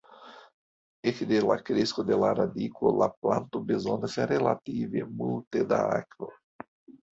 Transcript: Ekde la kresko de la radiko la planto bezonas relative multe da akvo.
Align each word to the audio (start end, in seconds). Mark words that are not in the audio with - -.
Ekde 1.11 1.41
la 1.49 1.57
kresko 1.67 2.05
de 2.07 2.17
la 2.21 2.31
radiko 2.39 2.95
la 3.03 3.09
planto 3.19 3.63
bezonas 3.69 4.19
relative 4.35 5.07
multe 5.23 5.65
da 5.77 5.85
akvo. 6.03 6.35